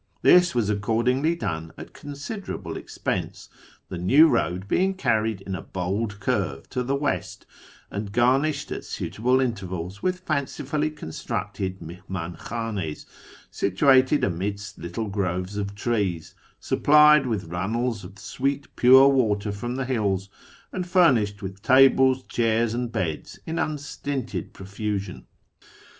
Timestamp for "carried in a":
4.95-5.61